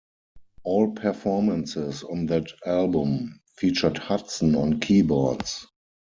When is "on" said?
2.01-2.25, 4.55-4.79